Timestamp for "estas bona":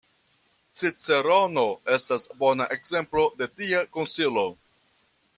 1.97-2.67